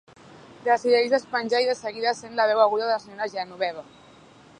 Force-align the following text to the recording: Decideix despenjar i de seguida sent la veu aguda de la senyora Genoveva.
Decideix 0.67 1.11
despenjar 1.15 1.61
i 1.65 1.69
de 1.71 1.75
seguida 1.81 2.13
sent 2.21 2.33
la 2.39 2.47
veu 2.53 2.63
aguda 2.65 2.87
de 2.87 2.91
la 2.95 2.99
senyora 3.05 3.29
Genoveva. 3.35 3.85